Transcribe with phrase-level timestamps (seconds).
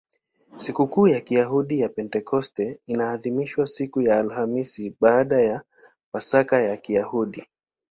[0.59, 5.63] Sikukuu ya Kiyahudi ya Pentekoste inaadhimishwa siku ya hamsini baada ya
[6.11, 7.45] Pasaka ya Kiyahudi.